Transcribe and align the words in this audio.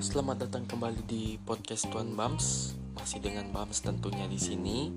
selamat 0.00 0.48
datang 0.48 0.64
kembali 0.64 1.04
di 1.04 1.36
podcast 1.44 1.84
Tuan 1.92 2.16
Bams. 2.16 2.72
Masih 2.96 3.20
dengan 3.20 3.52
Bams 3.52 3.84
tentunya 3.84 4.24
di 4.24 4.40
sini. 4.40 4.88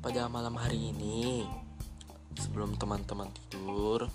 Pada 0.00 0.24
malam 0.32 0.56
hari 0.56 0.88
ini, 0.88 1.44
sebelum 2.32 2.80
teman-teman 2.80 3.28
tidur, 3.28 4.08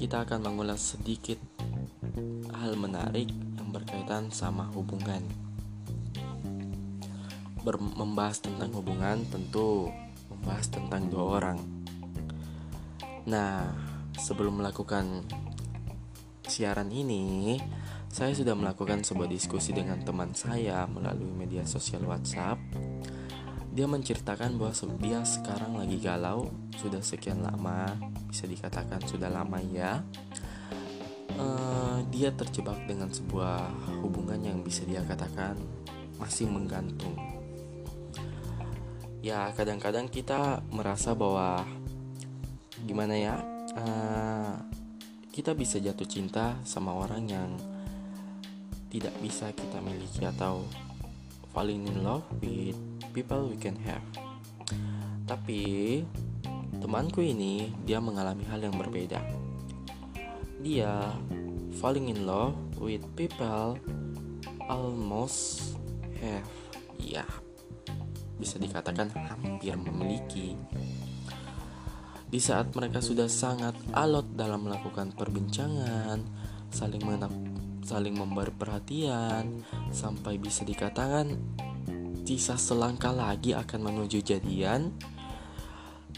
kita 0.00 0.24
akan 0.24 0.48
mengulas 0.48 0.96
sedikit 0.96 1.36
hal 2.56 2.72
menarik 2.80 3.28
yang 3.28 3.68
berkaitan 3.68 4.32
sama 4.32 4.64
hubungan. 4.72 5.20
Ber 7.60 7.76
membahas 7.76 8.40
tentang 8.40 8.72
hubungan 8.72 9.28
tentu 9.28 9.92
membahas 10.32 10.72
tentang 10.72 11.12
dua 11.12 11.24
orang. 11.36 11.60
Nah, 13.28 13.68
sebelum 14.16 14.64
melakukan 14.64 15.20
siaran 16.48 16.88
ini, 16.88 17.60
saya 18.12 18.36
sudah 18.36 18.52
melakukan 18.52 19.00
sebuah 19.00 19.24
diskusi 19.24 19.72
dengan 19.72 19.96
teman 20.04 20.36
saya 20.36 20.84
melalui 20.84 21.32
media 21.32 21.64
sosial 21.64 22.04
WhatsApp. 22.04 22.60
Dia 23.72 23.88
menceritakan 23.88 24.60
bahwa 24.60 24.76
dia 25.00 25.24
sekarang 25.24 25.80
lagi 25.80 25.96
galau, 25.96 26.52
sudah 26.76 27.00
sekian 27.00 27.40
lama, 27.40 27.96
bisa 28.28 28.44
dikatakan 28.44 29.00
sudah 29.08 29.32
lama 29.32 29.56
ya. 29.64 30.04
Uh, 31.40 32.04
dia 32.12 32.28
terjebak 32.36 32.84
dengan 32.84 33.08
sebuah 33.08 33.72
hubungan 34.04 34.44
yang 34.44 34.60
bisa 34.60 34.84
dia 34.84 35.00
katakan 35.08 35.56
masih 36.20 36.52
menggantung. 36.52 37.16
Ya, 39.24 39.48
kadang-kadang 39.56 40.12
kita 40.12 40.60
merasa 40.68 41.16
bahwa 41.16 41.64
gimana 42.84 43.16
ya, 43.16 43.40
uh, 43.72 44.60
kita 45.32 45.56
bisa 45.56 45.80
jatuh 45.80 46.04
cinta 46.04 46.60
sama 46.68 46.92
orang 46.92 47.24
yang 47.24 47.71
tidak 48.92 49.16
bisa 49.24 49.48
kita 49.56 49.80
miliki 49.80 50.28
atau 50.28 50.68
falling 51.56 51.88
in 51.88 52.04
love 52.04 52.20
with 52.44 52.76
people 53.16 53.48
we 53.48 53.56
can 53.56 53.72
have. 53.80 54.04
Tapi 55.24 56.04
temanku 56.76 57.24
ini 57.24 57.72
dia 57.88 58.04
mengalami 58.04 58.44
hal 58.52 58.60
yang 58.60 58.76
berbeda. 58.76 59.24
Dia 60.60 61.08
falling 61.80 62.12
in 62.12 62.28
love 62.28 62.52
with 62.76 63.00
people 63.16 63.80
almost 64.68 65.72
have. 66.20 66.44
Ya, 67.00 67.24
bisa 68.36 68.60
dikatakan 68.60 69.08
hampir 69.08 69.74
memiliki 69.74 70.54
di 72.32 72.40
saat 72.40 72.72
mereka 72.72 73.04
sudah 73.04 73.28
sangat 73.28 73.76
alot 73.92 74.24
dalam 74.32 74.64
melakukan 74.64 75.12
perbincangan, 75.12 76.24
saling 76.72 77.04
menap, 77.04 77.28
saling 77.82 78.14
memberi 78.14 78.54
perhatian, 78.54 79.66
sampai 79.90 80.38
bisa 80.38 80.62
dikatakan 80.62 81.34
sisa 82.22 82.54
selangkah 82.54 83.10
lagi 83.12 83.52
akan 83.52 83.92
menuju 83.92 84.22
jadian. 84.22 84.94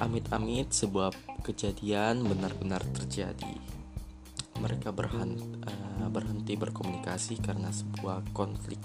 Amit-amit 0.02 0.74
sebuah 0.74 1.14
kejadian 1.46 2.26
benar-benar 2.26 2.82
terjadi. 2.92 3.54
Mereka 4.58 4.90
berhenti, 4.90 5.42
uh, 5.66 6.10
berhenti 6.10 6.54
berkomunikasi 6.58 7.38
karena 7.38 7.70
sebuah 7.70 8.26
konflik. 8.34 8.78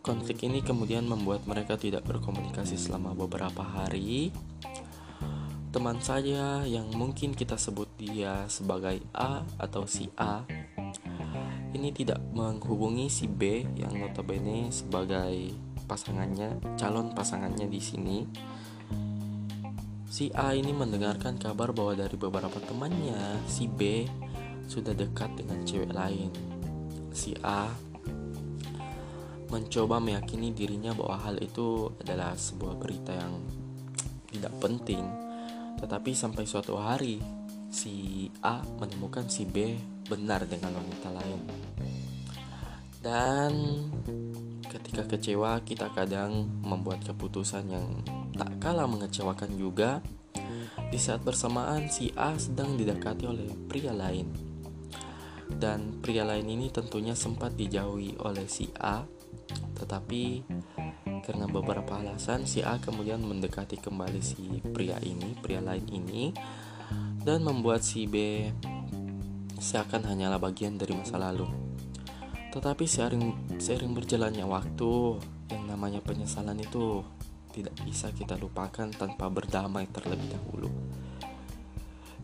Konflik 0.00 0.44
ini 0.44 0.64
kemudian 0.64 1.04
membuat 1.04 1.44
mereka 1.44 1.76
tidak 1.76 2.04
berkomunikasi 2.08 2.76
selama 2.76 3.12
beberapa 3.12 3.60
hari 3.60 4.32
teman 5.70 6.02
saya 6.02 6.66
yang 6.66 6.90
mungkin 6.96 7.30
kita 7.30 7.54
sebut 7.54 7.86
dia 8.00 8.48
sebagai 8.48 9.04
A 9.12 9.44
atau 9.60 9.84
si 9.84 10.08
A 10.16 10.40
ini 11.76 11.92
tidak 11.92 12.18
menghubungi 12.32 13.12
si 13.12 13.28
B 13.28 13.62
yang 13.76 13.94
notabene 13.94 14.72
sebagai 14.72 15.52
pasangannya, 15.84 16.58
calon 16.80 17.12
pasangannya 17.12 17.68
di 17.68 17.80
sini. 17.80 18.18
Si 20.10 20.32
A 20.34 20.56
ini 20.56 20.74
mendengarkan 20.74 21.38
kabar 21.38 21.70
bahwa 21.70 21.94
dari 21.94 22.18
beberapa 22.18 22.58
temannya, 22.58 23.46
si 23.46 23.70
B 23.70 24.02
sudah 24.66 24.90
dekat 24.90 25.38
dengan 25.38 25.62
cewek 25.62 25.94
lain. 25.94 26.34
Si 27.14 27.38
A 27.46 27.70
mencoba 29.50 29.98
meyakini 30.02 30.50
dirinya 30.54 30.94
bahwa 30.94 31.16
hal 31.26 31.36
itu 31.42 31.90
adalah 32.02 32.34
sebuah 32.38 32.74
berita 32.78 33.14
yang 33.14 33.34
tidak 34.30 34.54
penting 34.62 35.02
tetapi 35.82 36.14
sampai 36.14 36.46
suatu 36.46 36.78
hari 36.78 37.18
si 37.70 38.26
A 38.42 38.60
menemukan 38.82 39.30
si 39.30 39.46
B 39.46 39.78
benar 40.10 40.42
dengan 40.50 40.74
wanita 40.74 41.08
lain. 41.14 41.40
Dan 43.00 43.52
ketika 44.66 45.06
kecewa 45.16 45.62
kita 45.64 45.88
kadang 45.94 46.50
membuat 46.60 47.00
keputusan 47.06 47.64
yang 47.70 47.88
tak 48.36 48.50
kalah 48.60 48.90
mengecewakan 48.90 49.56
juga 49.56 50.04
di 50.90 50.98
saat 50.98 51.22
bersamaan 51.22 51.86
si 51.88 52.10
A 52.18 52.34
sedang 52.36 52.74
didekati 52.74 53.24
oleh 53.24 53.48
pria 53.70 53.94
lain. 53.94 54.28
Dan 55.50 56.02
pria 56.02 56.26
lain 56.26 56.46
ini 56.46 56.70
tentunya 56.70 57.14
sempat 57.14 57.54
dijauhi 57.54 58.18
oleh 58.22 58.46
si 58.46 58.70
A, 58.78 59.02
tetapi 59.78 60.46
karena 61.26 61.46
beberapa 61.50 61.98
alasan 61.98 62.46
si 62.46 62.62
A 62.62 62.78
kemudian 62.78 63.22
mendekati 63.22 63.78
kembali 63.78 64.20
si 64.22 64.62
pria 64.74 64.98
ini, 65.02 65.34
pria 65.38 65.62
lain 65.62 65.86
ini 65.90 66.34
dan 67.20 67.44
membuat 67.44 67.84
si 67.84 68.08
B 68.08 68.48
seakan 69.60 70.08
hanyalah 70.08 70.40
bagian 70.40 70.80
dari 70.80 70.96
masa 70.96 71.20
lalu. 71.20 71.44
Tetapi 72.50 72.84
seiring 72.88 73.60
seiring 73.60 73.92
berjalannya 73.94 74.42
waktu, 74.48 75.20
yang 75.52 75.64
namanya 75.68 76.00
penyesalan 76.02 76.58
itu 76.58 77.04
tidak 77.52 77.76
bisa 77.84 78.10
kita 78.14 78.38
lupakan 78.40 78.88
tanpa 78.90 79.28
berdamai 79.28 79.86
terlebih 79.90 80.32
dahulu. 80.32 80.70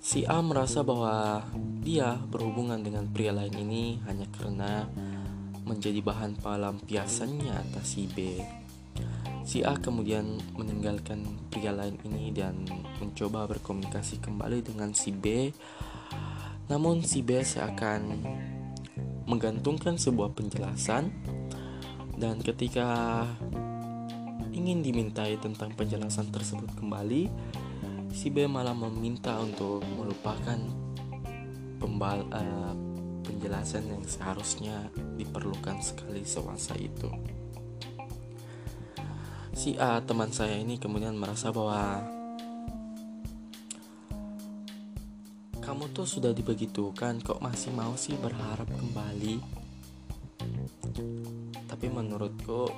Si 0.01 0.23
A 0.23 0.39
merasa 0.39 0.87
bahwa 0.87 1.43
dia 1.83 2.15
berhubungan 2.31 2.79
dengan 2.79 3.11
pria 3.11 3.35
lain 3.35 3.55
ini 3.59 3.99
hanya 4.06 4.27
karena 4.31 4.87
menjadi 5.67 5.99
bahan 5.99 6.39
pelampiasannya 6.39 7.51
atas 7.51 7.99
si 7.99 8.06
B 8.06 8.39
Si 9.47 9.62
A 9.62 9.79
kemudian 9.79 10.43
meninggalkan 10.59 11.23
pria 11.55 11.71
lain 11.71 11.95
ini 12.03 12.34
dan 12.34 12.67
mencoba 12.99 13.47
berkomunikasi 13.47 14.19
kembali 14.19 14.59
dengan 14.67 14.91
si 14.91 15.15
B. 15.15 15.55
Namun 16.67 17.07
si 17.07 17.23
B 17.23 17.39
seakan 17.47 18.27
menggantungkan 19.31 20.03
sebuah 20.03 20.35
penjelasan 20.35 21.15
dan 22.19 22.43
ketika 22.43 23.23
ingin 24.51 24.83
dimintai 24.83 25.39
tentang 25.39 25.71
penjelasan 25.79 26.27
tersebut 26.35 26.67
kembali, 26.75 27.31
si 28.11 28.35
B 28.35 28.51
malah 28.51 28.75
meminta 28.75 29.39
untuk 29.39 29.79
melupakan 29.95 30.59
pembal 31.79 32.27
uh, 32.35 32.75
penjelasan 33.23 33.95
yang 33.95 34.03
seharusnya 34.03 34.91
diperlukan 35.15 35.79
sekali 35.79 36.27
sewasa 36.27 36.75
itu 36.83 37.06
si 39.56 39.72
A 39.81 40.05
teman 40.05 40.28
saya 40.28 40.61
ini 40.61 40.77
kemudian 40.77 41.17
merasa 41.17 41.49
bahwa 41.49 42.05
kamu 45.65 45.89
tuh 45.97 46.05
sudah 46.05 46.37
dibegitukan 46.37 47.25
kok 47.25 47.41
masih 47.41 47.72
mau 47.72 47.97
sih 47.97 48.21
berharap 48.21 48.69
kembali? 48.69 49.41
Tapi 51.64 51.87
menurutku 51.88 52.69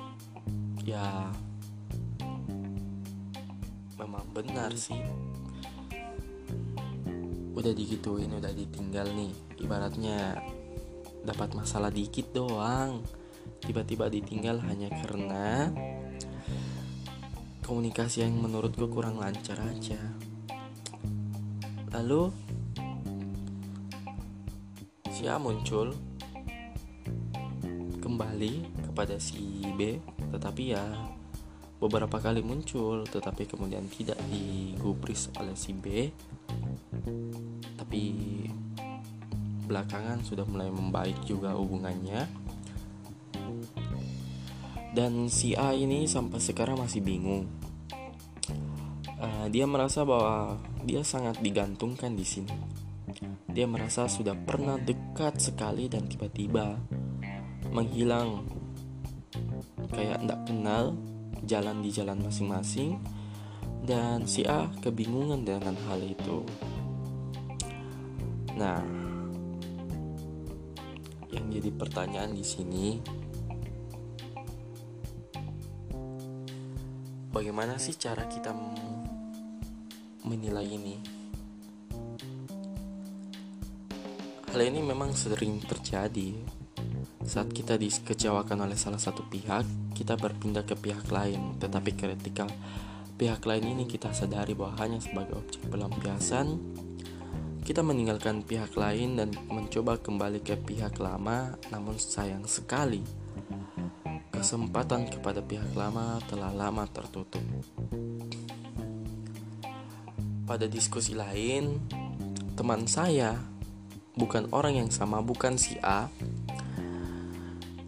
ya 0.87 1.27
memang 3.99 4.25
benar 4.31 4.71
sih. 4.79 5.03
Udah 7.59 7.75
digituin 7.75 8.31
udah 8.31 8.55
ditinggal 8.55 9.11
nih. 9.19 9.35
Ibaratnya 9.59 10.39
dapat 11.27 11.59
masalah 11.59 11.91
dikit 11.91 12.31
doang. 12.31 13.03
Tiba-tiba 13.59 14.07
ditinggal 14.07 14.63
hanya 14.63 14.87
karena 15.03 15.67
komunikasi 17.69 18.25
yang 18.25 18.33
menurutku 18.33 18.89
kurang 18.89 19.21
lancar 19.21 19.61
aja. 19.61 20.01
Lalu 21.93 22.33
si 25.13 25.29
A 25.29 25.37
muncul 25.37 25.93
kembali 28.01 28.65
kepada 28.89 29.21
si 29.21 29.61
B 29.77 30.01
tetapi 30.33 30.73
ya 30.73 30.81
beberapa 31.77 32.17
kali 32.17 32.41
muncul 32.41 33.05
tetapi 33.05 33.45
kemudian 33.45 33.85
tidak 33.85 34.17
digubris 34.33 35.29
oleh 35.37 35.53
si 35.53 35.77
B. 35.77 36.09
Tapi 37.77 38.01
belakangan 39.69 40.25
sudah 40.25 40.49
mulai 40.49 40.73
membaik 40.73 41.21
juga 41.21 41.53
hubungannya. 41.53 42.25
Dan 44.89 45.29
si 45.29 45.53
A 45.53 45.77
ini 45.77 46.09
sampai 46.09 46.41
sekarang 46.41 46.81
masih 46.81 47.05
bingung. 47.05 47.58
Dia 49.49 49.65
merasa 49.65 50.05
bahwa 50.05 50.61
dia 50.85 51.01
sangat 51.01 51.41
digantungkan 51.41 52.13
di 52.13 52.21
sini. 52.21 52.53
Dia 53.49 53.65
merasa 53.65 54.05
sudah 54.05 54.37
pernah 54.37 54.77
dekat 54.77 55.41
sekali 55.41 55.89
dan 55.89 56.05
tiba-tiba 56.05 56.77
menghilang 57.73 58.45
kayak 59.89 60.21
tidak 60.21 60.41
kenal 60.45 60.93
jalan 61.49 61.81
di 61.81 61.89
jalan 61.89 62.21
masing-masing 62.21 63.01
dan 63.89 64.29
si 64.29 64.45
A 64.45 64.69
kebingungan 64.85 65.41
dengan 65.41 65.73
hal 65.89 65.97
itu. 66.05 66.45
Nah, 68.53 68.85
yang 71.33 71.45
jadi 71.49 71.73
pertanyaan 71.73 72.37
di 72.37 72.45
sini 72.45 73.01
bagaimana 77.33 77.81
sih 77.81 77.97
cara 77.97 78.29
kita 78.29 78.53
menilai 80.23 80.67
ini? 80.67 80.95
Hal 84.49 84.65
ini 84.65 84.81
memang 84.81 85.13
sering 85.13 85.61
terjadi 85.61 86.33
saat 87.21 87.53
kita 87.53 87.77
dikecewakan 87.77 88.65
oleh 88.65 88.73
salah 88.73 88.97
satu 88.97 89.21
pihak, 89.29 89.93
kita 89.93 90.17
berpindah 90.17 90.65
ke 90.65 90.73
pihak 90.73 91.05
lain. 91.13 91.61
Tetapi 91.61 91.91
ketika 91.93 92.49
pihak 93.13 93.45
lain 93.45 93.77
ini 93.77 93.85
kita 93.85 94.09
sadari 94.09 94.57
bahwa 94.57 94.73
hanya 94.81 94.97
sebagai 94.97 95.37
objek 95.37 95.61
pelampiasan, 95.69 96.57
kita 97.61 97.85
meninggalkan 97.85 98.41
pihak 98.41 98.73
lain 98.73 99.21
dan 99.21 99.29
mencoba 99.45 100.01
kembali 100.01 100.41
ke 100.41 100.57
pihak 100.57 100.97
lama, 100.97 101.53
namun 101.69 102.01
sayang 102.01 102.49
sekali 102.49 103.05
kesempatan 104.33 105.11
kepada 105.11 105.43
pihak 105.43 105.75
lama 105.75 106.17
telah 106.31 106.49
lama 106.55 106.87
tertutup. 106.89 107.43
Pada 110.49 110.65
diskusi 110.65 111.13
lain, 111.13 111.77
teman 112.57 112.89
saya 112.89 113.37
bukan 114.17 114.49
orang 114.49 114.81
yang 114.81 114.89
sama, 114.89 115.21
bukan 115.21 115.61
si 115.61 115.77
A, 115.85 116.09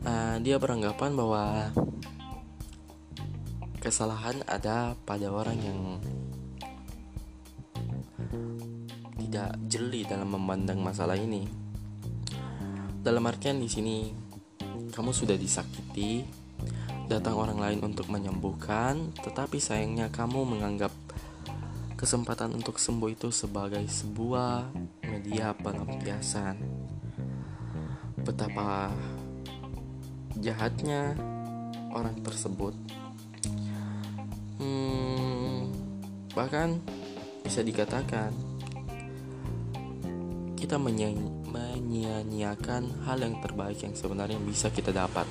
uh, 0.06 0.38
dia 0.46 0.62
beranggapan 0.62 1.18
bahwa 1.18 1.74
kesalahan 3.82 4.46
ada 4.46 4.94
pada 5.10 5.34
orang 5.34 5.58
yang 5.58 5.80
tidak 9.18 9.58
jeli 9.66 10.06
dalam 10.06 10.30
memandang 10.30 10.86
masalah 10.86 11.18
ini. 11.18 11.50
Dalam 13.02 13.26
artian 13.26 13.58
di 13.58 13.74
sini 13.74 14.14
kamu 14.94 15.10
sudah 15.10 15.34
disakiti, 15.34 16.22
datang 17.10 17.42
orang 17.42 17.58
lain 17.58 17.82
untuk 17.82 18.06
menyembuhkan, 18.14 19.18
tetapi 19.18 19.58
sayangnya 19.58 20.14
kamu 20.14 20.46
menganggap 20.46 20.94
kesempatan 22.02 22.58
untuk 22.58 22.82
sembuh 22.82 23.14
itu 23.14 23.30
sebagai 23.30 23.86
sebuah 23.86 24.74
media 25.06 25.54
pelampiasan. 25.54 26.58
Betapa 28.26 28.90
jahatnya 30.42 31.14
orang 31.94 32.18
tersebut. 32.26 32.74
Hmm, 34.58 35.70
bahkan 36.34 36.82
bisa 37.46 37.62
dikatakan 37.62 38.34
kita 40.58 40.82
menyia-nyiakan 40.82 43.06
hal 43.06 43.22
yang 43.22 43.38
terbaik 43.46 43.78
yang 43.86 43.94
sebenarnya 43.94 44.42
bisa 44.42 44.74
kita 44.74 44.90
dapat. 44.90 45.30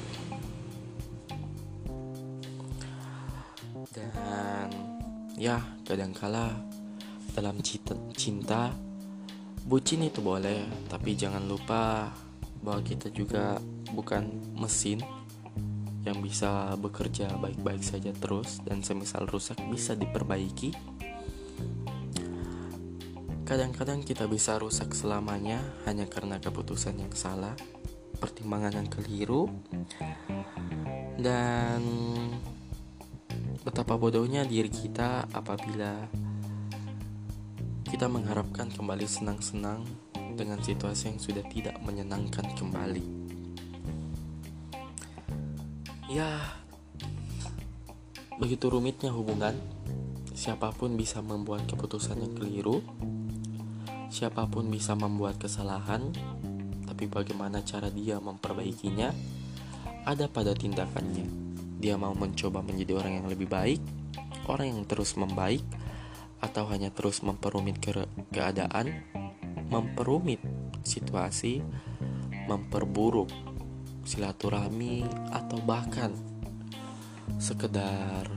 Ya, 5.41 5.57
kadangkala 5.89 6.53
dalam 7.33 7.65
cinta, 7.65 7.97
cinta 8.13 8.77
bucin 9.65 10.05
itu 10.05 10.21
boleh, 10.21 10.69
tapi 10.93 11.17
jangan 11.17 11.49
lupa 11.49 12.13
bahwa 12.61 12.85
kita 12.85 13.09
juga 13.09 13.57
bukan 13.97 14.29
mesin 14.61 15.01
yang 16.05 16.21
bisa 16.21 16.77
bekerja 16.77 17.33
baik-baik 17.41 17.81
saja 17.81 18.13
terus 18.13 18.61
dan 18.69 18.85
semisal 18.85 19.25
rusak 19.25 19.57
bisa 19.73 19.97
diperbaiki. 19.97 20.77
Kadang-kadang 23.49 24.05
kita 24.05 24.29
bisa 24.29 24.61
rusak 24.61 24.93
selamanya 24.93 25.59
hanya 25.89 26.05
karena 26.07 26.37
keputusan 26.37 27.01
yang 27.01 27.11
salah, 27.17 27.57
pertimbangan 28.21 28.77
yang 28.77 28.89
keliru, 28.93 29.51
dan 31.19 31.83
betapa 33.71 33.95
bodohnya 33.95 34.43
diri 34.43 34.67
kita 34.67 35.31
apabila 35.31 36.11
kita 37.87 38.11
mengharapkan 38.11 38.67
kembali 38.67 39.07
senang-senang 39.07 39.87
dengan 40.35 40.59
situasi 40.59 41.15
yang 41.15 41.23
sudah 41.23 41.47
tidak 41.47 41.79
menyenangkan 41.87 42.51
kembali. 42.59 43.07
Ya, 46.11 46.59
begitu 48.43 48.75
rumitnya 48.75 49.15
hubungan. 49.15 49.55
Siapa 50.35 50.75
pun 50.75 50.99
bisa 50.99 51.23
membuat 51.23 51.71
keputusan 51.71 52.27
yang 52.27 52.35
keliru. 52.35 52.83
Siapa 54.11 54.51
pun 54.51 54.67
bisa 54.67 54.99
membuat 54.99 55.39
kesalahan, 55.39 56.11
tapi 56.91 57.07
bagaimana 57.07 57.63
cara 57.63 57.87
dia 57.87 58.19
memperbaikinya 58.19 59.15
ada 60.03 60.27
pada 60.27 60.59
tindakannya. 60.59 61.50
Dia 61.81 61.97
mau 61.97 62.12
mencoba 62.12 62.61
menjadi 62.61 62.93
orang 62.93 63.25
yang 63.25 63.27
lebih 63.32 63.49
baik, 63.49 63.81
orang 64.44 64.77
yang 64.77 64.82
terus 64.85 65.17
membaik, 65.17 65.65
atau 66.44 66.69
hanya 66.69 66.93
terus 66.93 67.25
memperumit 67.25 67.81
ke 67.81 68.05
keadaan, 68.29 69.00
memperumit 69.73 70.44
situasi, 70.85 71.65
memperburuk 72.44 73.32
silaturahmi, 74.05 75.09
atau 75.32 75.56
bahkan 75.65 76.12
sekedar 77.41 78.29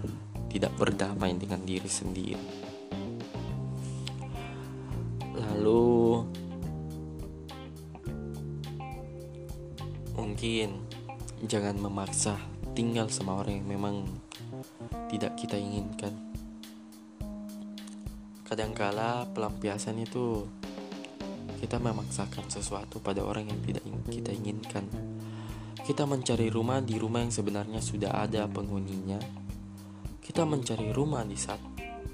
tidak 0.47 0.71
berdamai 0.79 1.35
dengan 1.35 1.59
diri 1.67 1.91
sendiri. 1.91 2.47
Lalu 5.35 6.23
mungkin 10.15 10.92
jangan 11.45 11.75
memaksa 11.79 12.39
tinggal 12.73 13.11
sama 13.11 13.39
orang 13.43 13.61
yang 13.61 13.69
memang 13.79 13.95
tidak 15.11 15.35
kita 15.37 15.59
inginkan. 15.59 16.15
Kadangkala 18.47 19.27
pelampiasan 19.31 20.01
itu 20.01 20.47
kita 21.59 21.79
memaksakan 21.79 22.51
sesuatu 22.51 22.99
pada 22.99 23.23
orang 23.23 23.47
yang 23.47 23.59
tidak 23.63 23.83
kita 24.11 24.31
inginkan 24.35 24.85
kita 25.83 26.07
mencari 26.07 26.47
rumah 26.47 26.79
di 26.79 26.95
rumah 26.95 27.27
yang 27.27 27.35
sebenarnya 27.35 27.83
sudah 27.83 28.23
ada 28.23 28.47
penghuninya. 28.47 29.19
Kita 30.23 30.47
mencari 30.47 30.95
rumah 30.95 31.27
di 31.27 31.35
saat 31.35 31.59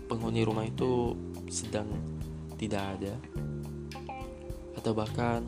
penghuni 0.10 0.42
rumah 0.42 0.65
itu 0.65 1.13
sedang 1.54 1.86
tidak 2.58 2.98
ada. 2.98 3.13
Atau 4.74 4.98
bahkan 4.98 5.46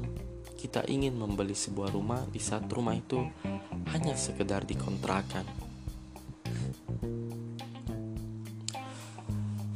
kita 0.62 0.86
ingin 0.86 1.18
membeli 1.18 1.58
sebuah 1.58 1.90
rumah 1.90 2.22
di 2.30 2.38
saat 2.38 2.70
rumah 2.70 2.94
itu 2.94 3.18
hanya 3.90 4.14
sekedar 4.14 4.62
dikontrakan. 4.70 5.50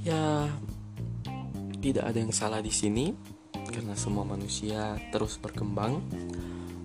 Ya, 0.06 0.46
tidak 1.82 2.06
ada 2.06 2.18
yang 2.22 2.30
salah 2.30 2.62
di 2.62 2.70
sini 2.70 3.10
karena 3.74 3.98
semua 3.98 4.22
manusia 4.22 4.94
terus 5.10 5.42
berkembang 5.42 5.98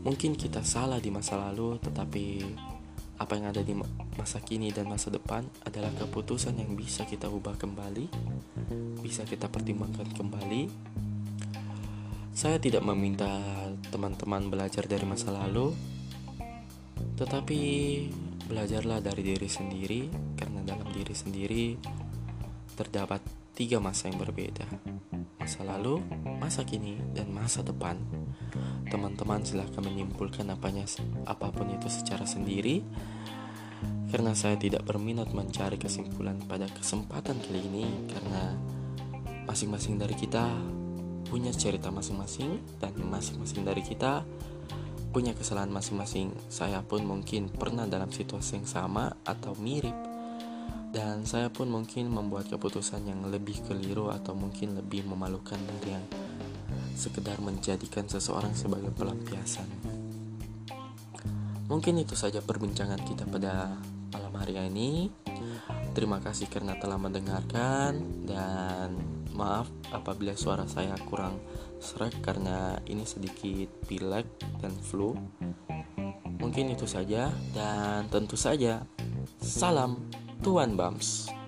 Mungkin 0.00 0.32
kita 0.32 0.64
salah 0.64 0.96
di 0.96 1.12
masa 1.12 1.36
lalu, 1.36 1.76
tetapi 1.76 2.40
apa 3.20 3.36
yang 3.36 3.52
ada 3.52 3.60
di 3.60 3.76
masa 4.16 4.40
kini 4.40 4.72
dan 4.72 4.88
masa 4.88 5.12
depan 5.12 5.44
adalah 5.68 5.92
keputusan 5.92 6.56
yang 6.56 6.72
bisa 6.72 7.04
kita 7.04 7.28
ubah 7.28 7.52
kembali, 7.60 8.08
bisa 9.04 9.28
kita 9.28 9.52
pertimbangkan 9.52 10.08
kembali. 10.16 10.62
Saya 12.30 12.62
tidak 12.62 12.86
meminta 12.86 13.28
teman-teman 13.90 14.48
belajar 14.48 14.86
dari 14.86 15.02
masa 15.02 15.34
lalu, 15.34 15.74
tetapi 17.18 17.60
belajarlah 18.46 19.02
dari 19.02 19.22
diri 19.26 19.48
sendiri, 19.50 20.00
karena 20.38 20.62
dalam 20.62 20.86
diri 20.94 21.12
sendiri 21.12 21.64
terdapat 22.78 23.20
tiga 23.52 23.82
masa 23.82 24.08
yang 24.08 24.22
berbeda: 24.22 24.64
masa 25.36 25.60
lalu, 25.66 26.00
masa 26.38 26.62
kini, 26.62 26.96
dan 27.12 27.28
masa 27.34 27.66
depan. 27.66 27.98
Teman-teman 28.86 29.42
silahkan 29.42 29.82
menyimpulkan 29.82 30.46
apanya 30.50 30.86
apa 31.26 31.50
pun 31.50 31.70
itu 31.70 31.86
secara 31.86 32.26
sendiri 32.26 32.82
karena 34.10 34.34
saya 34.34 34.58
tidak 34.58 34.82
berminat 34.82 35.30
mencari 35.30 35.78
kesimpulan 35.78 36.42
pada 36.50 36.66
kesempatan 36.66 37.38
kali 37.38 37.62
ini 37.62 37.86
karena 38.10 38.58
masing-masing 39.46 40.02
dari 40.02 40.18
kita 40.18 40.50
punya 41.30 41.54
cerita 41.54 41.94
masing-masing 41.94 42.58
dan 42.82 42.92
masing-masing 42.98 43.62
dari 43.62 43.86
kita 43.86 44.26
punya 45.14 45.30
kesalahan 45.34 45.70
masing-masing. 45.70 46.34
Saya 46.50 46.82
pun 46.82 47.06
mungkin 47.06 47.46
pernah 47.46 47.86
dalam 47.86 48.10
situasi 48.10 48.58
yang 48.58 48.66
sama 48.66 49.14
atau 49.22 49.54
mirip 49.62 49.94
dan 50.90 51.22
saya 51.22 51.46
pun 51.54 51.70
mungkin 51.70 52.10
membuat 52.10 52.50
keputusan 52.50 53.06
yang 53.06 53.22
lebih 53.30 53.62
keliru 53.62 54.10
atau 54.10 54.34
mungkin 54.34 54.74
lebih 54.74 55.06
memalukan 55.06 55.58
dari 55.58 55.94
yang 55.94 56.06
sekedar 56.98 57.38
menjadikan 57.38 58.10
seseorang 58.10 58.50
sebagai 58.58 58.90
pelampiasan. 58.90 59.66
Mungkin 61.70 62.02
itu 62.02 62.18
saja 62.18 62.42
perbincangan 62.42 62.98
kita 63.06 63.30
pada 63.30 63.78
malam 64.10 64.34
hari 64.34 64.58
ini. 64.66 65.06
Terima 65.90 66.22
kasih 66.22 66.46
karena 66.46 66.78
telah 66.78 66.96
mendengarkan 67.02 68.22
dan 68.22 68.94
maaf 69.34 69.66
apabila 69.90 70.36
suara 70.38 70.68
saya 70.68 70.94
kurang 71.08 71.40
serak 71.82 72.14
karena 72.22 72.78
ini 72.86 73.02
sedikit 73.02 73.66
pilek 73.90 74.26
dan 74.62 74.70
flu. 74.70 75.18
Mungkin 76.40 76.72
itu 76.72 76.86
saja 76.86 77.34
dan 77.52 78.06
tentu 78.06 78.38
saja 78.38 78.86
salam 79.42 79.98
Tuan 80.40 80.78
Bams. 80.78 81.39